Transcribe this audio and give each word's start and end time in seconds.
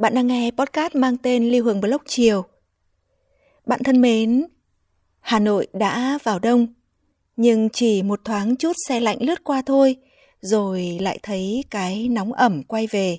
bạn 0.00 0.14
đang 0.14 0.26
nghe 0.26 0.50
podcast 0.50 0.94
mang 0.94 1.16
tên 1.16 1.50
Lưu 1.50 1.64
Hương 1.64 1.80
Blog 1.80 2.00
Chiều. 2.06 2.44
Bạn 3.66 3.80
thân 3.84 4.00
mến, 4.00 4.46
Hà 5.20 5.38
Nội 5.38 5.66
đã 5.72 6.18
vào 6.22 6.38
đông, 6.38 6.66
nhưng 7.36 7.68
chỉ 7.70 8.02
một 8.02 8.20
thoáng 8.24 8.56
chút 8.56 8.72
xe 8.88 9.00
lạnh 9.00 9.18
lướt 9.20 9.44
qua 9.44 9.62
thôi, 9.66 9.96
rồi 10.40 10.98
lại 11.00 11.18
thấy 11.22 11.64
cái 11.70 12.08
nóng 12.08 12.32
ẩm 12.32 12.62
quay 12.62 12.86
về. 12.86 13.18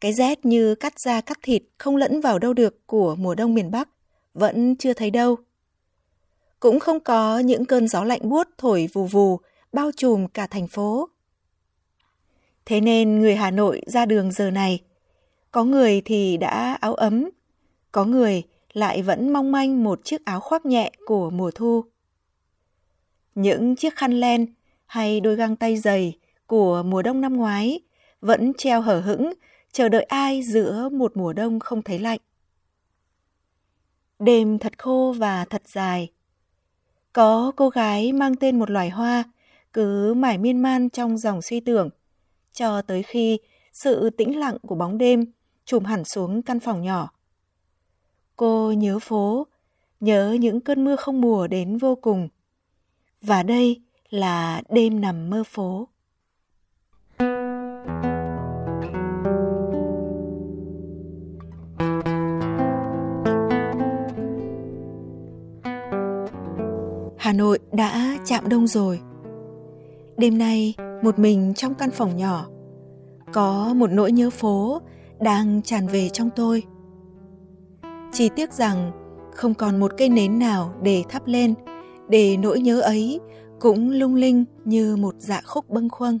Cái 0.00 0.12
rét 0.12 0.44
như 0.44 0.74
cắt 0.74 0.92
da 1.04 1.20
cắt 1.20 1.38
thịt 1.42 1.62
không 1.78 1.96
lẫn 1.96 2.20
vào 2.20 2.38
đâu 2.38 2.52
được 2.52 2.86
của 2.86 3.16
mùa 3.16 3.34
đông 3.34 3.54
miền 3.54 3.70
Bắc, 3.70 3.88
vẫn 4.34 4.76
chưa 4.76 4.92
thấy 4.92 5.10
đâu. 5.10 5.36
Cũng 6.60 6.80
không 6.80 7.00
có 7.00 7.38
những 7.38 7.64
cơn 7.64 7.88
gió 7.88 8.04
lạnh 8.04 8.28
buốt 8.28 8.48
thổi 8.58 8.88
vù 8.92 9.06
vù 9.06 9.40
bao 9.72 9.90
trùm 9.96 10.26
cả 10.26 10.46
thành 10.46 10.68
phố. 10.68 11.08
Thế 12.64 12.80
nên 12.80 13.20
người 13.20 13.36
Hà 13.36 13.50
Nội 13.50 13.80
ra 13.86 14.06
đường 14.06 14.32
giờ 14.32 14.50
này, 14.50 14.80
có 15.52 15.64
người 15.64 16.02
thì 16.04 16.36
đã 16.36 16.78
áo 16.80 16.94
ấm, 16.94 17.30
có 17.92 18.04
người 18.04 18.42
lại 18.72 19.02
vẫn 19.02 19.32
mong 19.32 19.52
manh 19.52 19.84
một 19.84 20.00
chiếc 20.04 20.24
áo 20.24 20.40
khoác 20.40 20.66
nhẹ 20.66 20.90
của 21.06 21.30
mùa 21.30 21.50
thu. 21.50 21.84
Những 23.34 23.76
chiếc 23.76 23.96
khăn 23.96 24.20
len 24.20 24.46
hay 24.86 25.20
đôi 25.20 25.36
găng 25.36 25.56
tay 25.56 25.76
dày 25.76 26.18
của 26.46 26.82
mùa 26.82 27.02
đông 27.02 27.20
năm 27.20 27.36
ngoái 27.36 27.80
vẫn 28.20 28.52
treo 28.58 28.80
hở 28.80 29.00
hững, 29.00 29.32
chờ 29.72 29.88
đợi 29.88 30.02
ai 30.02 30.42
giữa 30.42 30.88
một 30.88 31.16
mùa 31.16 31.32
đông 31.32 31.60
không 31.60 31.82
thấy 31.82 31.98
lạnh. 31.98 32.20
Đêm 34.18 34.58
thật 34.58 34.78
khô 34.78 35.14
và 35.18 35.44
thật 35.44 35.62
dài. 35.66 36.10
Có 37.12 37.52
cô 37.56 37.68
gái 37.68 38.12
mang 38.12 38.36
tên 38.36 38.58
một 38.58 38.70
loài 38.70 38.90
hoa, 38.90 39.24
cứ 39.72 40.14
mải 40.14 40.38
miên 40.38 40.62
man 40.62 40.90
trong 40.90 41.18
dòng 41.18 41.42
suy 41.42 41.60
tưởng– 41.60 41.90
cho 42.52 42.82
tới 42.82 43.02
khi 43.02 43.38
sự 43.72 44.10
tĩnh 44.10 44.38
lặng 44.38 44.56
của 44.62 44.74
bóng 44.74 44.98
đêm 44.98 45.24
trùm 45.64 45.84
hẳn 45.84 46.04
xuống 46.04 46.42
căn 46.42 46.60
phòng 46.60 46.82
nhỏ. 46.82 47.10
Cô 48.36 48.72
nhớ 48.72 48.98
phố, 48.98 49.46
nhớ 50.00 50.36
những 50.40 50.60
cơn 50.60 50.84
mưa 50.84 50.96
không 50.96 51.20
mùa 51.20 51.46
đến 51.46 51.78
vô 51.78 51.94
cùng. 51.94 52.28
Và 53.22 53.42
đây 53.42 53.82
là 54.10 54.62
đêm 54.68 55.00
nằm 55.00 55.30
mơ 55.30 55.42
phố. 55.46 55.88
Hà 67.18 67.32
Nội 67.32 67.58
đã 67.72 68.18
chạm 68.24 68.48
đông 68.48 68.66
rồi. 68.66 69.00
Đêm 70.16 70.38
nay, 70.38 70.74
một 71.02 71.18
mình 71.18 71.54
trong 71.54 71.74
căn 71.74 71.90
phòng 71.90 72.16
nhỏ 72.16 72.46
có 73.32 73.74
một 73.74 73.90
nỗi 73.90 74.12
nhớ 74.12 74.30
phố 74.30 74.82
đang 75.22 75.62
tràn 75.62 75.86
về 75.86 76.08
trong 76.08 76.30
tôi. 76.36 76.62
Chỉ 78.12 78.28
tiếc 78.28 78.52
rằng 78.52 78.92
không 79.34 79.54
còn 79.54 79.80
một 79.80 79.92
cây 79.98 80.08
nến 80.08 80.38
nào 80.38 80.74
để 80.82 81.04
thắp 81.08 81.22
lên, 81.26 81.54
để 82.08 82.36
nỗi 82.36 82.60
nhớ 82.60 82.80
ấy 82.80 83.20
cũng 83.60 83.90
lung 83.90 84.14
linh 84.14 84.44
như 84.64 84.96
một 84.96 85.14
dạ 85.18 85.40
khúc 85.44 85.70
bâng 85.70 85.88
khuâng. 85.88 86.18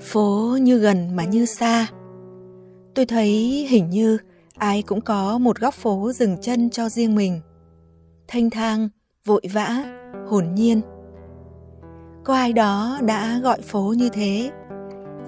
Phố 0.00 0.58
như 0.60 0.78
gần 0.78 1.16
mà 1.16 1.24
như 1.24 1.46
xa, 1.46 1.86
tôi 2.94 3.06
thấy 3.06 3.30
hình 3.70 3.90
như 3.90 4.18
ai 4.54 4.82
cũng 4.82 5.00
có 5.00 5.38
một 5.38 5.60
góc 5.60 5.74
phố 5.74 6.12
dừng 6.12 6.36
chân 6.40 6.70
cho 6.70 6.88
riêng 6.88 7.14
mình. 7.14 7.40
Thanh 8.28 8.50
thang, 8.50 8.88
vội 9.24 9.42
vã, 9.52 9.84
hồn 10.28 10.54
nhiên. 10.54 10.80
Có 12.24 12.34
ai 12.34 12.52
đó 12.52 12.98
đã 13.02 13.40
gọi 13.42 13.60
phố 13.60 13.94
như 13.96 14.08
thế, 14.08 14.50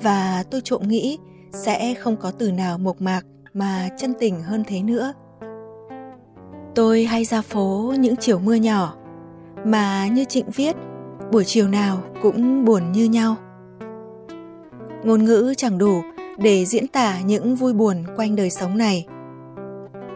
và 0.03 0.45
tôi 0.51 0.61
trộm 0.65 0.83
nghĩ 0.89 1.19
sẽ 1.53 1.94
không 1.94 2.16
có 2.16 2.31
từ 2.31 2.53
nào 2.53 2.78
mộc 2.78 3.00
mạc 3.00 3.22
mà 3.55 3.88
chân 3.99 4.15
tình 4.21 4.43
hơn 4.43 4.65
thế 4.66 4.83
nữa. 4.83 5.12
Tôi 6.75 7.05
hay 7.05 7.25
ra 7.25 7.43
phố 7.43 7.94
những 7.99 8.16
chiều 8.16 8.38
mưa 8.38 8.55
nhỏ, 8.55 8.94
mà 9.65 10.06
như 10.06 10.25
trịnh 10.25 10.50
viết, 10.50 10.77
buổi 11.33 11.44
chiều 11.44 11.69
nào 11.69 11.99
cũng 12.22 12.65
buồn 12.65 12.93
như 12.93 13.05
nhau. 13.05 13.37
Ngôn 15.05 15.25
ngữ 15.25 15.55
chẳng 15.56 15.78
đủ 15.78 16.03
để 16.39 16.65
diễn 16.65 16.89
tả 16.89 17.21
những 17.21 17.55
vui 17.55 17.72
buồn 17.72 18.05
quanh 18.16 18.37
đời 18.37 18.50
sống 18.50 18.78
này. 18.78 19.06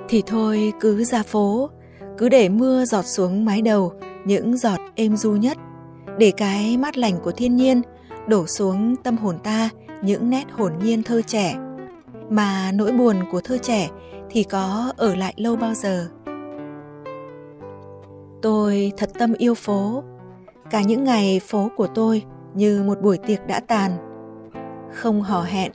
Thì 0.09 0.23
thôi, 0.27 0.73
cứ 0.81 1.05
ra 1.05 1.23
phố, 1.23 1.71
cứ 2.19 2.28
để 2.28 2.49
mưa 2.49 2.84
giọt 2.84 3.05
xuống 3.05 3.44
mái 3.44 3.62
đầu, 3.62 3.93
những 4.25 4.56
giọt 4.56 4.81
êm 4.94 5.17
du 5.17 5.33
nhất, 5.33 5.59
để 6.19 6.33
cái 6.37 6.77
mát 6.77 6.99
lành 6.99 7.21
của 7.23 7.33
thiên 7.33 7.56
nhiên 7.56 7.83
đổ 8.28 8.47
xuống 8.47 8.97
tâm 8.97 9.17
hồn 9.17 9.39
ta 9.44 9.71
những 10.05 10.31
nét 10.31 10.45
hồn 10.53 10.73
nhiên 10.83 11.03
thơ 11.03 11.23
trẻ. 11.23 11.55
Mà 12.31 12.73
nỗi 12.75 12.93
buồn 12.93 13.17
của 13.33 13.41
thơ 13.41 13.59
trẻ 13.59 13.89
thì 14.31 14.43
có 14.45 14.93
ở 14.97 15.15
lại 15.15 15.35
lâu 15.37 15.57
bao 15.57 15.75
giờ? 15.75 16.09
Tôi 18.43 18.93
thật 18.97 19.11
tâm 19.19 19.35
yêu 19.39 19.55
phố. 19.55 20.03
Cả 20.71 20.83
những 20.83 21.05
ngày 21.05 21.41
phố 21.41 21.69
của 21.77 21.87
tôi 21.87 22.23
như 22.55 22.83
một 22.83 23.01
buổi 23.01 23.19
tiệc 23.19 23.47
đã 23.47 23.61
tàn. 23.61 23.93
Không 24.93 25.23
hò 25.23 25.43
hẹn, 25.43 25.73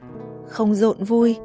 không 0.48 0.76
rộn 0.76 1.04
vui, 1.04 1.38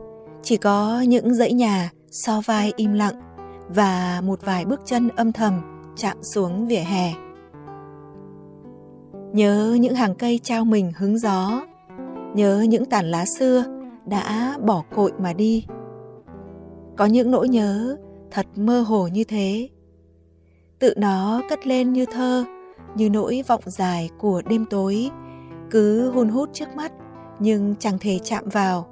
chỉ 0.42 0.56
có 0.56 1.00
những 1.00 1.34
dãy 1.34 1.52
nhà 1.52 1.90
so 2.10 2.40
vai 2.46 2.72
im 2.76 2.92
lặng 2.92 3.20
và 3.68 4.20
một 4.24 4.40
vài 4.44 4.64
bước 4.64 4.80
chân 4.84 5.08
âm 5.08 5.32
thầm 5.32 5.60
chạm 5.96 6.22
xuống 6.22 6.66
vỉa 6.66 6.76
hè. 6.76 7.12
Nhớ 9.32 9.76
những 9.80 9.94
hàng 9.94 10.14
cây 10.14 10.40
trao 10.42 10.64
mình 10.64 10.92
hứng 10.96 11.18
gió 11.18 11.62
nhớ 12.34 12.64
những 12.68 12.84
tàn 12.84 13.06
lá 13.06 13.24
xưa 13.24 13.64
đã 14.06 14.58
bỏ 14.64 14.82
cội 14.94 15.12
mà 15.18 15.32
đi. 15.32 15.66
Có 16.96 17.06
những 17.06 17.30
nỗi 17.30 17.48
nhớ 17.48 17.96
thật 18.30 18.46
mơ 18.56 18.80
hồ 18.80 19.06
như 19.06 19.24
thế. 19.24 19.68
Tự 20.78 20.94
nó 20.96 21.42
cất 21.50 21.66
lên 21.66 21.92
như 21.92 22.06
thơ, 22.12 22.44
như 22.94 23.10
nỗi 23.10 23.42
vọng 23.46 23.62
dài 23.66 24.10
của 24.18 24.42
đêm 24.48 24.64
tối, 24.70 25.10
cứ 25.70 26.10
hun 26.10 26.28
hút 26.28 26.50
trước 26.52 26.76
mắt 26.76 26.92
nhưng 27.38 27.74
chẳng 27.78 27.98
thể 28.00 28.18
chạm 28.22 28.44
vào. 28.52 28.86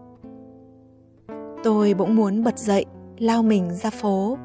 Tôi 1.64 1.94
bỗng 1.94 2.16
muốn 2.16 2.44
bật 2.44 2.58
dậy, 2.58 2.84
lao 3.18 3.42
mình 3.42 3.74
ra 3.74 3.90
phố. 3.90 4.38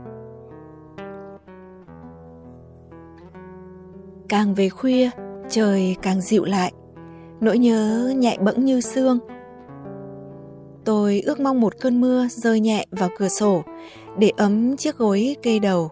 Càng 4.30 4.54
về 4.54 4.70
khuya, 4.70 5.10
trời 5.50 5.96
càng 6.02 6.22
dịu 6.22 6.46
lại 6.46 6.74
nỗi 7.42 7.58
nhớ 7.58 8.14
nhẹ 8.18 8.38
bẫng 8.42 8.66
như 8.66 8.82
xương. 8.82 9.20
Tôi 10.86 11.22
ước 11.26 11.40
mong 11.40 11.62
một 11.62 11.74
cơn 11.82 12.02
mưa 12.02 12.28
rơi 12.30 12.60
nhẹ 12.60 12.86
vào 12.92 13.10
cửa 13.18 13.28
sổ 13.28 13.64
để 14.20 14.32
ấm 14.38 14.78
chiếc 14.78 14.98
gối 14.98 15.36
kê 15.42 15.60
đầu. 15.60 15.90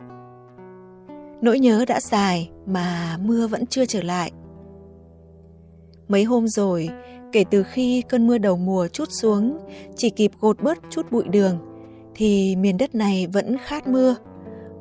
Nỗi 1.41 1.59
nhớ 1.59 1.85
đã 1.87 1.99
dài 1.99 2.49
mà 2.65 3.17
mưa 3.21 3.47
vẫn 3.47 3.65
chưa 3.65 3.85
trở 3.85 4.03
lại. 4.03 4.31
Mấy 6.07 6.23
hôm 6.23 6.47
rồi, 6.47 6.89
kể 7.31 7.43
từ 7.51 7.63
khi 7.63 8.03
cơn 8.09 8.27
mưa 8.27 8.37
đầu 8.37 8.57
mùa 8.57 8.87
chút 8.87 9.09
xuống, 9.09 9.57
chỉ 9.95 10.09
kịp 10.09 10.31
gột 10.39 10.61
bớt 10.61 10.77
chút 10.89 11.11
bụi 11.11 11.23
đường, 11.23 11.57
thì 12.15 12.55
miền 12.55 12.77
đất 12.77 12.95
này 12.95 13.27
vẫn 13.33 13.57
khát 13.65 13.87
mưa. 13.87 14.15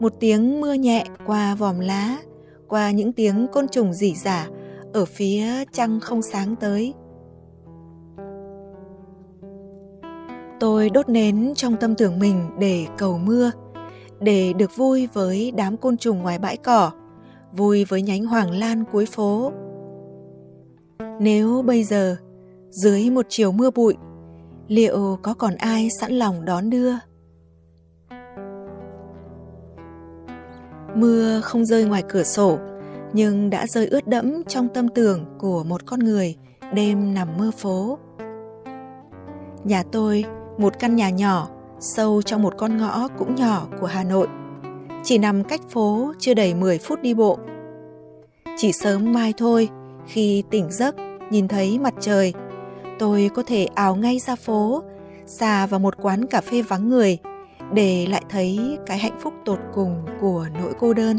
Một 0.01 0.13
tiếng 0.21 0.61
mưa 0.61 0.73
nhẹ 0.73 1.05
qua 1.27 1.55
vòm 1.55 1.81
lá, 1.81 2.19
qua 2.69 2.91
những 2.91 3.13
tiếng 3.13 3.47
côn 3.53 3.69
trùng 3.69 3.93
rỉ 3.93 4.15
rả 4.15 4.49
ở 4.95 5.05
phía 5.05 5.65
trăng 5.73 6.01
không 6.01 6.23
sáng 6.23 6.57
tới. 6.57 6.95
Tôi 10.61 10.91
đốt 10.91 11.09
nến 11.09 11.53
trong 11.57 11.77
tâm 11.77 11.95
tưởng 11.95 12.19
mình 12.19 12.51
để 12.59 12.87
cầu 12.99 13.19
mưa, 13.19 13.51
để 14.21 14.53
được 14.53 14.77
vui 14.77 15.09
với 15.13 15.53
đám 15.57 15.77
côn 15.77 15.97
trùng 15.97 16.19
ngoài 16.19 16.39
bãi 16.39 16.57
cỏ, 16.57 16.91
vui 17.53 17.85
với 17.85 18.03
nhánh 18.03 18.25
hoàng 18.25 18.51
lan 18.51 18.85
cuối 18.93 19.07
phố. 19.07 19.53
Nếu 21.21 21.63
bây 21.63 21.85
giờ, 21.85 22.17
dưới 22.71 23.11
một 23.11 23.27
chiều 23.29 23.53
mưa 23.53 23.71
bụi, 23.71 23.97
liệu 24.69 25.19
có 25.23 25.35
còn 25.35 25.55
ai 25.55 25.89
sẵn 26.01 26.13
lòng 26.13 26.45
đón 26.45 26.71
đưa? 26.71 26.93
Mưa 30.95 31.41
không 31.41 31.65
rơi 31.65 31.85
ngoài 31.85 32.03
cửa 32.09 32.23
sổ 32.23 32.59
nhưng 33.15 33.51
đã 33.51 33.67
rơi 33.67 33.87
ướt 33.87 34.07
đẫm 34.07 34.45
trong 34.45 34.69
tâm 34.69 34.89
tưởng 34.89 35.25
của 35.39 35.65
một 35.65 35.87
con 35.87 36.01
người 36.01 36.35
đêm 36.73 37.15
nằm 37.15 37.29
mơ 37.39 37.51
phố. 37.59 37.99
Nhà 39.65 39.83
tôi, 39.93 40.25
một 40.59 40.79
căn 40.79 40.97
nhà 40.97 41.11
nhỏ, 41.11 41.49
sâu 41.81 42.23
trong 42.23 42.43
một 42.43 42.55
con 42.57 42.77
ngõ 42.77 43.09
cũng 43.19 43.35
nhỏ 43.35 43.67
của 43.81 43.87
Hà 43.87 44.05
Nội. 44.05 44.29
Chỉ 45.05 45.19
nằm 45.19 45.45
cách 45.45 45.61
phố 45.69 46.13
chưa 46.19 46.35
đầy 46.35 46.55
10 46.55 46.79
phút 46.79 47.03
đi 47.03 47.15
bộ. 47.15 47.39
Chỉ 48.57 48.73
sớm 48.73 49.13
mai 49.13 49.33
thôi, 49.37 49.69
khi 50.07 50.43
tỉnh 50.51 50.71
giấc 50.71 50.95
nhìn 51.31 51.49
thấy 51.49 51.79
mặt 51.79 51.95
trời, 52.01 52.33
tôi 52.99 53.31
có 53.35 53.43
thể 53.43 53.65
ảo 53.65 53.97
ngay 53.97 54.19
ra 54.19 54.37
phố, 54.37 54.83
xà 55.27 55.67
vào 55.67 55.81
một 55.81 55.95
quán 56.03 56.27
cà 56.27 56.41
phê 56.41 56.63
vắng 56.63 56.89
người 56.89 57.19
để 57.73 58.07
lại 58.07 58.23
thấy 58.29 58.79
cái 58.87 58.99
hạnh 58.99 59.19
phúc 59.21 59.33
tột 59.45 59.59
cùng 59.75 60.07
của 60.21 60.47
nỗi 60.61 60.73
cô 60.79 60.95
đơn. 60.95 61.19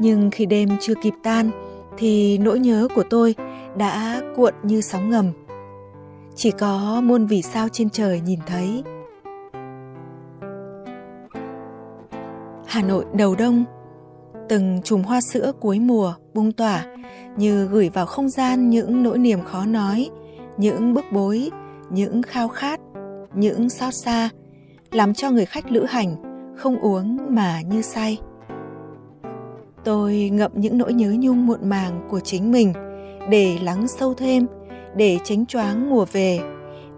Nhưng 0.00 0.30
khi 0.30 0.46
đêm 0.46 0.68
chưa 0.80 0.94
kịp 1.02 1.14
tan 1.22 1.50
thì 1.98 2.38
nỗi 2.38 2.58
nhớ 2.58 2.88
của 2.94 3.04
tôi 3.10 3.34
đã 3.76 4.20
cuộn 4.36 4.54
như 4.62 4.80
sóng 4.80 5.10
ngầm. 5.10 5.32
Chỉ 6.34 6.50
có 6.50 7.00
muôn 7.04 7.26
vì 7.26 7.42
sao 7.42 7.68
trên 7.68 7.90
trời 7.90 8.20
nhìn 8.20 8.38
thấy. 8.46 8.82
Hà 12.66 12.82
Nội 12.82 13.04
đầu 13.14 13.34
đông, 13.34 13.64
từng 14.48 14.80
chùm 14.84 15.02
hoa 15.02 15.20
sữa 15.20 15.52
cuối 15.60 15.80
mùa 15.80 16.14
bung 16.34 16.52
tỏa 16.52 16.84
như 17.36 17.66
gửi 17.66 17.88
vào 17.88 18.06
không 18.06 18.28
gian 18.28 18.70
những 18.70 19.02
nỗi 19.02 19.18
niềm 19.18 19.40
khó 19.44 19.64
nói, 19.64 20.10
những 20.56 20.94
bức 20.94 21.04
bối, 21.12 21.50
những 21.90 22.22
khao 22.22 22.48
khát, 22.48 22.80
những 23.34 23.70
xót 23.70 23.94
xa, 23.94 24.28
làm 24.90 25.14
cho 25.14 25.30
người 25.30 25.44
khách 25.46 25.72
lữ 25.72 25.84
hành 25.84 26.16
không 26.56 26.78
uống 26.80 27.18
mà 27.28 27.60
như 27.60 27.82
say. 27.82 28.18
Tôi 29.84 30.30
ngậm 30.32 30.50
những 30.54 30.78
nỗi 30.78 30.92
nhớ 30.92 31.14
nhung 31.18 31.46
muộn 31.46 31.68
màng 31.68 32.06
của 32.10 32.20
chính 32.20 32.52
mình 32.52 32.72
để 33.30 33.58
lắng 33.62 33.88
sâu 33.88 34.14
thêm, 34.14 34.46
để 34.96 35.18
tránh 35.24 35.46
choáng 35.46 35.90
mùa 35.90 36.04
về. 36.12 36.40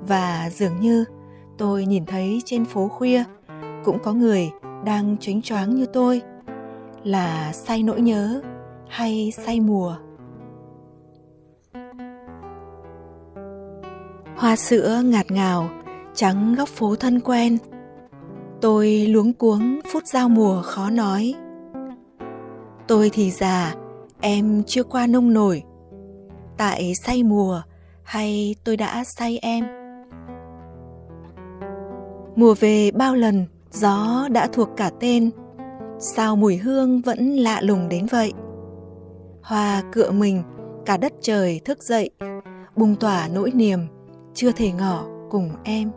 Và 0.08 0.50
dường 0.52 0.80
như 0.80 1.04
tôi 1.58 1.86
nhìn 1.86 2.06
thấy 2.06 2.42
trên 2.44 2.64
phố 2.64 2.88
khuya 2.88 3.24
cũng 3.84 3.98
có 4.02 4.12
người 4.12 4.50
đang 4.84 5.16
tránh 5.20 5.42
choáng 5.42 5.74
như 5.74 5.86
tôi. 5.86 6.22
Là 7.04 7.52
say 7.52 7.82
nỗi 7.82 8.00
nhớ 8.00 8.40
hay 8.88 9.32
say 9.46 9.60
mùa? 9.60 9.96
Hoa 14.36 14.56
sữa 14.56 15.02
ngạt 15.04 15.30
ngào 15.30 15.70
trắng 16.14 16.54
góc 16.54 16.68
phố 16.68 16.96
thân 16.96 17.20
quen. 17.20 17.58
Tôi 18.60 19.06
luống 19.06 19.32
cuống 19.32 19.80
phút 19.92 20.02
giao 20.06 20.28
mùa 20.28 20.62
khó 20.62 20.90
nói 20.90 21.34
tôi 22.90 23.10
thì 23.12 23.30
già, 23.30 23.74
em 24.20 24.62
chưa 24.66 24.82
qua 24.82 25.06
nông 25.06 25.32
nổi. 25.32 25.62
Tại 26.56 26.92
say 27.04 27.22
mùa, 27.22 27.62
hay 28.02 28.54
tôi 28.64 28.76
đã 28.76 29.04
say 29.04 29.38
em? 29.42 29.64
Mùa 32.36 32.54
về 32.60 32.90
bao 32.90 33.14
lần, 33.14 33.46
gió 33.70 34.28
đã 34.32 34.48
thuộc 34.52 34.68
cả 34.76 34.90
tên. 35.00 35.30
Sao 35.98 36.36
mùi 36.36 36.56
hương 36.56 37.00
vẫn 37.00 37.36
lạ 37.36 37.60
lùng 37.60 37.88
đến 37.88 38.06
vậy? 38.10 38.32
Hoa 39.42 39.82
cựa 39.92 40.10
mình, 40.10 40.42
cả 40.86 40.96
đất 40.96 41.12
trời 41.20 41.60
thức 41.64 41.82
dậy. 41.82 42.10
Bùng 42.76 42.96
tỏa 42.96 43.28
nỗi 43.28 43.50
niềm, 43.54 43.80
chưa 44.34 44.52
thể 44.52 44.72
ngỏ 44.72 45.04
cùng 45.30 45.50
em. 45.64 45.90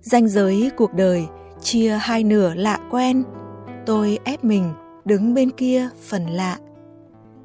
Ranh 0.00 0.28
giới 0.28 0.70
cuộc 0.76 0.94
đời, 0.94 1.26
chia 1.60 1.98
hai 2.00 2.24
nửa 2.24 2.54
lạ 2.54 2.78
quen 2.90 3.24
tôi 3.86 4.18
ép 4.24 4.44
mình 4.44 4.72
đứng 5.04 5.34
bên 5.34 5.50
kia 5.50 5.88
phần 6.08 6.26
lạ. 6.26 6.58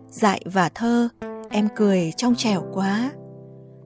Dại 0.10 0.42
và 0.46 0.70
thơ, 0.70 1.10
em 1.50 1.68
cười 1.76 2.12
trong 2.18 2.36
trẻo 2.36 2.64
quá. 2.74 3.12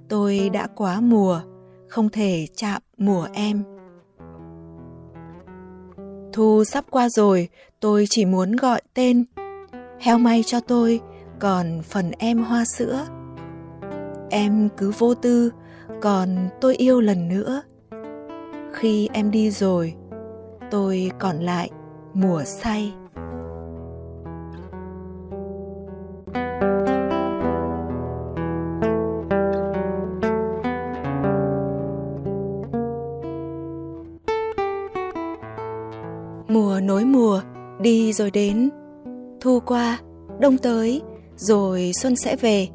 Tôi 0.09 0.50
đã 0.50 0.68
quá 0.75 1.00
mùa, 1.01 1.42
không 1.88 2.09
thể 2.09 2.48
chạm 2.56 2.81
mùa 2.98 3.27
em. 3.33 3.63
Thu 6.33 6.63
sắp 6.63 6.86
qua 6.89 7.09
rồi, 7.09 7.50
tôi 7.80 8.06
chỉ 8.09 8.25
muốn 8.25 8.56
gọi 8.56 8.81
tên. 8.94 9.24
Heo 10.00 10.18
may 10.18 10.44
cho 10.45 10.59
tôi, 10.59 11.00
còn 11.39 11.81
phần 11.83 12.12
em 12.18 12.44
hoa 12.44 12.65
sữa. 12.65 13.06
Em 14.30 14.69
cứ 14.77 14.92
vô 14.97 15.13
tư, 15.13 15.51
còn 16.01 16.50
tôi 16.62 16.75
yêu 16.75 17.01
lần 17.01 17.27
nữa. 17.27 17.62
Khi 18.74 19.09
em 19.13 19.31
đi 19.31 19.51
rồi, 19.51 19.94
tôi 20.71 21.12
còn 21.19 21.39
lại 21.39 21.69
mùa 22.13 22.44
say. 22.44 22.94
Mùa 36.48 36.80
nối 36.84 37.06
mùa, 37.06 37.42
đi 37.80 38.14
rồi 38.14 38.31
đến. 38.31 38.69
Thu 39.42 39.60
qua, 39.66 40.00
đông 40.40 40.57
tới, 40.57 41.02
rồi 41.36 41.92
xuân 41.94 42.16
sẽ 42.16 42.36
về. 42.36 42.68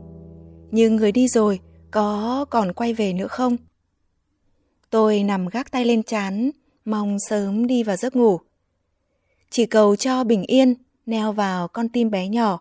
Nhưng 0.71 0.97
người 0.97 1.13
đi 1.13 1.29
rồi, 1.29 1.61
có 1.91 2.45
còn 2.51 2.73
quay 2.73 2.95
về 2.95 3.13
nữa 3.13 3.27
không? 3.27 3.57
Tôi 4.91 5.23
nằm 5.23 5.47
gác 5.47 5.71
tay 5.71 5.85
lên 5.85 6.03
chán, 6.03 6.51
mong 6.85 7.17
sớm 7.29 7.67
đi 7.67 7.83
vào 7.83 7.97
giấc 7.97 8.17
ngủ 8.17 8.39
chỉ 9.51 9.67
cầu 9.67 9.97
cho 9.97 10.25
bình 10.25 10.45
yên, 10.47 10.75
neo 11.07 11.33
vào 11.33 11.69
con 11.69 11.89
tim 11.89 12.11
bé 12.11 12.29
nhỏ, 12.29 12.61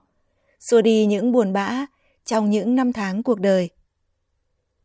xua 0.60 0.82
đi 0.82 1.06
những 1.06 1.32
buồn 1.32 1.54
bã 1.54 1.86
trong 2.26 2.50
những 2.50 2.76
năm 2.76 2.94
tháng 2.94 3.24
cuộc 3.24 3.40
đời. 3.40 3.70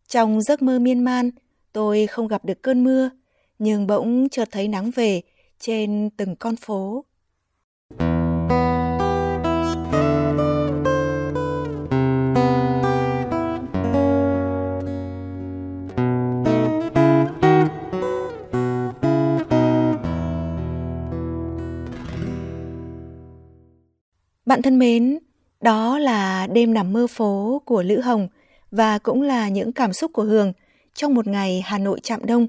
Trong 0.08 0.42
giấc 0.42 0.62
mơ 0.62 0.78
miên 0.78 1.04
man, 1.04 1.30
tôi 1.72 2.06
không 2.06 2.28
gặp 2.28 2.44
được 2.44 2.62
cơn 2.62 2.84
mưa, 2.84 3.10
nhưng 3.58 3.86
bỗng 3.86 4.28
chợt 4.28 4.48
thấy 4.50 4.68
nắng 4.68 4.90
về 4.90 5.22
trên 5.58 6.10
từng 6.16 6.36
con 6.36 6.56
phố. 6.56 7.04
Bạn 24.50 24.62
thân 24.62 24.78
mến, 24.78 25.18
đó 25.60 25.98
là 25.98 26.46
đêm 26.46 26.74
nằm 26.74 26.92
mơ 26.92 27.06
phố 27.06 27.62
của 27.64 27.82
Lữ 27.82 28.00
Hồng 28.00 28.28
và 28.70 28.98
cũng 28.98 29.22
là 29.22 29.48
những 29.48 29.72
cảm 29.72 29.92
xúc 29.92 30.10
của 30.14 30.22
Hường 30.22 30.52
trong 30.94 31.14
một 31.14 31.26
ngày 31.26 31.62
Hà 31.64 31.78
Nội 31.78 32.00
chạm 32.02 32.26
đông. 32.26 32.48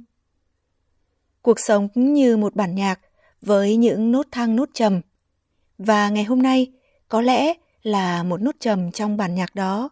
Cuộc 1.41 1.59
sống 1.59 1.87
như 1.95 2.37
một 2.37 2.55
bản 2.55 2.75
nhạc 2.75 2.99
với 3.41 3.75
những 3.75 4.11
nốt 4.11 4.27
thang 4.31 4.55
nốt 4.55 4.69
trầm. 4.73 5.01
Và 5.77 6.09
ngày 6.09 6.23
hôm 6.23 6.41
nay 6.41 6.71
có 7.09 7.21
lẽ 7.21 7.53
là 7.83 8.23
một 8.23 8.41
nốt 8.41 8.55
trầm 8.59 8.91
trong 8.91 9.17
bản 9.17 9.35
nhạc 9.35 9.55
đó. 9.55 9.89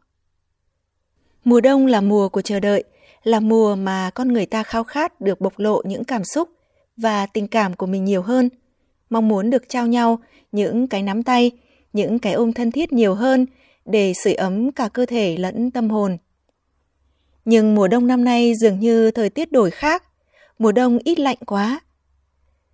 Mùa 1.43 1.61
đông 1.61 1.85
là 1.85 2.01
mùa 2.01 2.29
của 2.29 2.41
chờ 2.41 2.59
đợi, 2.59 2.83
là 3.23 3.39
mùa 3.39 3.75
mà 3.75 4.09
con 4.15 4.33
người 4.33 4.45
ta 4.45 4.63
khao 4.63 4.83
khát 4.83 5.21
được 5.21 5.41
bộc 5.41 5.59
lộ 5.59 5.81
những 5.85 6.03
cảm 6.03 6.23
xúc 6.23 6.49
và 6.97 7.25
tình 7.25 7.47
cảm 7.47 7.73
của 7.73 7.85
mình 7.85 8.05
nhiều 8.05 8.21
hơn, 8.21 8.49
mong 9.09 9.27
muốn 9.27 9.49
được 9.49 9.69
trao 9.69 9.87
nhau 9.87 10.19
những 10.51 10.87
cái 10.87 11.03
nắm 11.03 11.23
tay, 11.23 11.51
những 11.93 12.19
cái 12.19 12.33
ôm 12.33 12.53
thân 12.53 12.71
thiết 12.71 12.93
nhiều 12.93 13.13
hơn 13.15 13.45
để 13.85 14.13
sưởi 14.13 14.33
ấm 14.33 14.71
cả 14.71 14.89
cơ 14.93 15.05
thể 15.05 15.37
lẫn 15.37 15.71
tâm 15.71 15.89
hồn. 15.89 16.17
Nhưng 17.45 17.75
mùa 17.75 17.87
đông 17.87 18.07
năm 18.07 18.23
nay 18.23 18.53
dường 18.55 18.79
như 18.79 19.11
thời 19.11 19.29
tiết 19.29 19.51
đổi 19.51 19.71
khác, 19.71 20.03
mùa 20.59 20.71
đông 20.71 20.97
ít 21.03 21.19
lạnh 21.19 21.37
quá. 21.45 21.79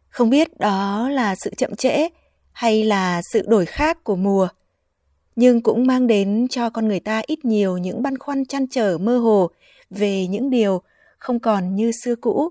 Không 0.09 0.29
biết 0.29 0.59
đó 0.59 1.09
là 1.09 1.35
sự 1.35 1.51
chậm 1.57 1.75
trễ 1.75 2.09
hay 2.51 2.83
là 2.83 3.21
sự 3.33 3.41
đổi 3.47 3.65
khác 3.65 4.03
của 4.03 4.15
mùa, 4.15 4.47
nhưng 5.35 5.61
cũng 5.61 5.87
mang 5.87 6.07
đến 6.07 6.47
cho 6.49 6.69
con 6.69 6.87
người 6.87 6.99
ta 6.99 7.21
ít 7.27 7.45
nhiều 7.45 7.77
những 7.77 8.01
băn 8.03 8.17
khoăn 8.17 8.45
chăn 8.45 8.67
trở 8.67 8.97
mơ 8.97 9.17
hồ 9.17 9.49
về 9.89 10.27
những 10.27 10.49
điều 10.49 10.81
không 11.17 11.39
còn 11.39 11.75
như 11.75 11.91
xưa 12.03 12.15
cũ. 12.15 12.49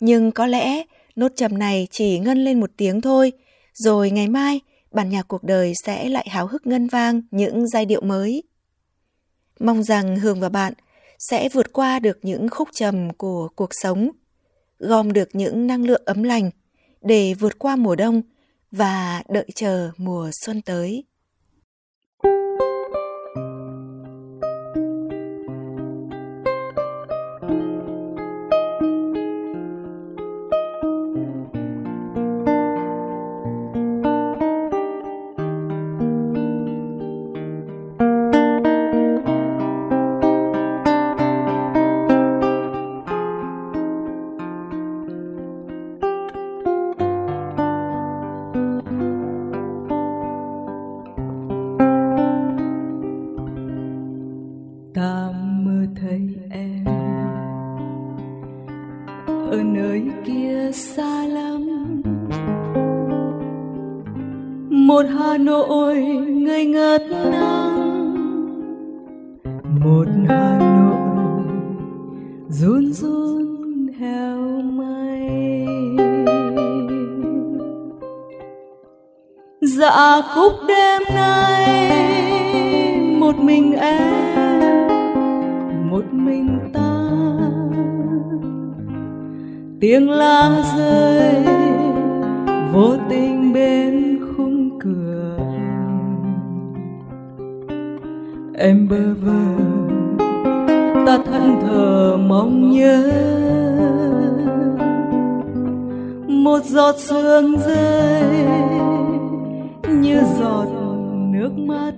Nhưng 0.00 0.32
có 0.32 0.46
lẽ 0.46 0.84
nốt 1.16 1.32
trầm 1.36 1.58
này 1.58 1.88
chỉ 1.90 2.18
ngân 2.18 2.44
lên 2.44 2.60
một 2.60 2.70
tiếng 2.76 3.00
thôi, 3.00 3.32
rồi 3.72 4.10
ngày 4.10 4.28
mai 4.28 4.60
bản 4.94 5.10
nhạc 5.10 5.28
cuộc 5.28 5.44
đời 5.44 5.72
sẽ 5.84 6.08
lại 6.08 6.26
háo 6.30 6.46
hức 6.46 6.66
ngân 6.66 6.86
vang 6.86 7.22
những 7.30 7.68
giai 7.68 7.86
điệu 7.86 8.00
mới. 8.00 8.42
Mong 9.60 9.82
rằng 9.82 10.16
Hương 10.16 10.40
và 10.40 10.48
bạn 10.48 10.72
sẽ 11.18 11.48
vượt 11.48 11.72
qua 11.72 11.98
được 11.98 12.18
những 12.22 12.48
khúc 12.48 12.68
trầm 12.72 13.12
của 13.12 13.48
cuộc 13.56 13.70
sống, 13.70 14.10
gom 14.78 15.12
được 15.12 15.28
những 15.32 15.66
năng 15.66 15.84
lượng 15.84 16.02
ấm 16.04 16.22
lành 16.22 16.50
để 17.00 17.34
vượt 17.34 17.58
qua 17.58 17.76
mùa 17.76 17.96
đông 17.96 18.22
và 18.70 19.22
đợi 19.28 19.46
chờ 19.54 19.90
mùa 19.96 20.30
xuân 20.32 20.62
tới. 20.62 21.04
Lắm. 61.58 62.02
Một 64.70 65.02
hà 65.18 65.38
nội 65.38 65.96
ngây 66.28 66.66
ngất 66.66 67.02
nắng 67.10 67.92
một 69.84 70.06
hà 70.28 70.58
nội 70.58 71.44
run 72.48 72.92
run 72.92 73.86
theo 73.98 74.38
mây. 74.62 75.66
Dạ 79.60 80.20
khúc 80.34 80.52
đêm 80.68 81.02
nay 81.14 81.92
một 83.18 83.38
mình 83.38 83.72
em, 83.72 84.88
một 85.90 86.04
mình 86.12 86.58
ta 86.72 86.81
tiếng 89.82 90.10
lá 90.10 90.62
rơi, 90.76 91.44
vô 92.72 92.96
tình 93.10 93.52
bên 93.52 94.18
khung 94.20 94.78
cửa 94.80 95.36
em 98.54 98.88
bơ 98.88 99.14
vơ, 99.22 99.42
ta 101.06 101.18
thân 101.24 101.58
thờ 101.62 102.16
mong 102.28 102.70
nhớ. 102.70 103.12
Một 106.28 106.64
giọt 106.64 106.94
sương 106.98 107.56
rơi 107.66 108.46
như 109.88 110.20
giọt 110.38 110.68
nước 111.32 111.52
mắt. 111.58 111.92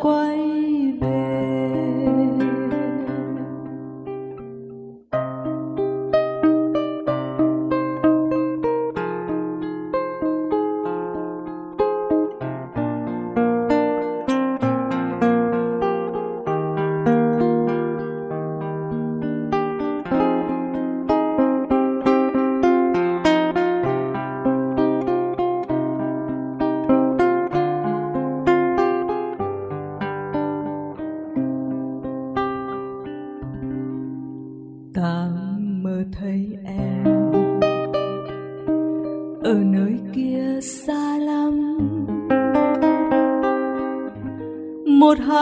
Chậm 0.00 0.41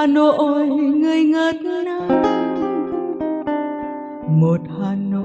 hà 0.00 0.06
nội, 0.06 0.66
người 0.66 1.24
ngất 1.24 1.56
nắng 1.62 2.08
một 4.40 4.60
hà 4.80 4.94
nội 4.94 5.24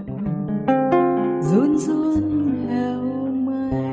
run 1.42 1.78
run 1.78 2.52
heo 2.70 3.02
mây. 3.46 3.84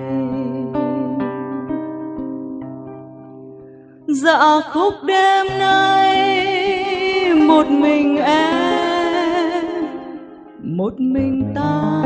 Dạ 4.07 4.61
khúc 4.73 4.95
đêm 5.07 5.47
nay 5.59 7.35
một 7.35 7.67
mình 7.71 8.17
em, 8.17 9.65
một 10.63 10.95
mình 10.99 11.53
ta. 11.55 12.03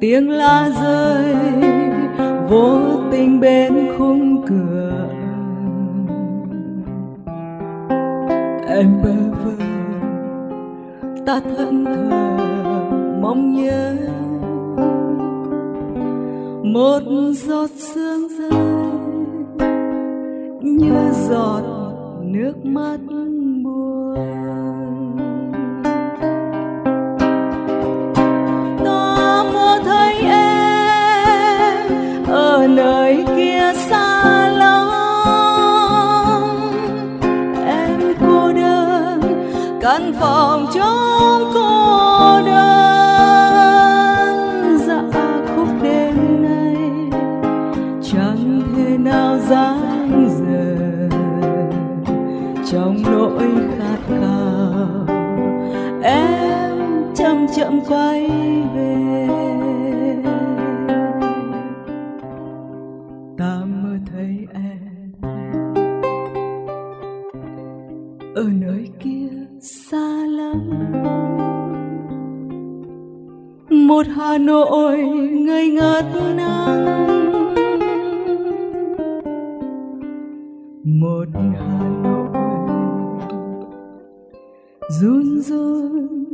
Tiếng 0.00 0.30
la 0.30 0.70
rơi 0.82 1.34
vô 2.50 2.78
tình 3.12 3.40
bên 3.40 3.88
khung 3.98 4.46
cửa. 4.46 4.83
Em 8.74 9.02
bơ 9.02 9.12
vơ. 9.44 9.52
Ta 11.26 11.40
thẫn 11.40 11.84
thờ, 11.84 12.36
mong 13.20 13.54
nhớ. 13.54 13.96
Một 16.62 17.00
giọt 17.32 17.70
sương 17.70 18.28
rơi, 18.28 18.60
như 20.62 21.12
giọt 21.28 21.62
nước 22.22 22.64
mắt. 22.64 23.00
Một 73.86 74.06
hà 74.16 74.38
nội 74.38 74.98
ngây 75.32 75.68
ngất 75.68 76.04
nắng 76.36 76.84
một 80.84 81.24
hà 81.34 81.88
nội 82.02 82.28
run 85.00 85.40
run 85.40 86.24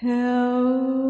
theo 0.00 1.07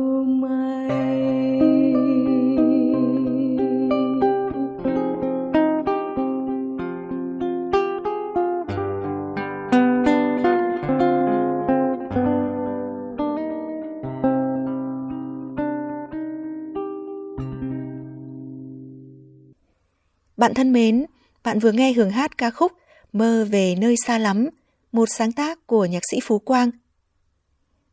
Bạn 20.39 20.55
thân 20.55 20.73
mến, 20.73 21.07
bạn 21.45 21.59
vừa 21.59 21.73
nghe 21.73 21.93
hưởng 21.93 22.11
hát 22.11 22.39
ca 22.39 22.51
khúc 22.51 22.73
Mơ 23.13 23.47
về 23.51 23.75
nơi 23.79 23.95
xa 24.07 24.19
lắm, 24.19 24.49
một 24.93 25.07
sáng 25.07 25.33
tác 25.33 25.67
của 25.67 25.85
nhạc 25.85 26.03
sĩ 26.11 26.21
Phú 26.23 26.39
Quang. 26.39 26.71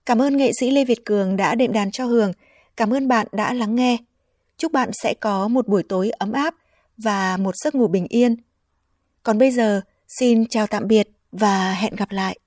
Cảm 0.06 0.22
ơn 0.22 0.38
nghệ 0.38 0.52
sĩ 0.60 0.72
Lê 0.72 0.86
Việt 0.86 1.06
Cường 1.06 1.36
đã 1.36 1.56
đệm 1.56 1.72
đàn 1.74 1.92
cho 1.92 2.06
Hường. 2.06 2.32
Cảm 2.78 2.94
ơn 2.94 3.08
bạn 3.08 3.28
đã 3.32 3.54
lắng 3.54 3.76
nghe. 3.76 3.98
Chúc 4.58 4.72
bạn 4.72 4.90
sẽ 5.04 5.14
có 5.14 5.48
một 5.48 5.68
buổi 5.68 5.84
tối 5.84 6.10
ấm 6.10 6.32
áp 6.32 6.56
và 6.98 7.38
một 7.38 7.56
giấc 7.56 7.76
ngủ 7.76 7.88
bình 7.88 8.08
yên. 8.10 8.36
Còn 9.24 9.38
bây 9.38 9.52
giờ, 9.52 9.82
xin 10.20 10.48
chào 10.48 10.68
tạm 10.68 10.88
biệt 10.88 11.10
và 11.32 11.74
hẹn 11.74 11.96
gặp 11.96 12.12
lại. 12.12 12.40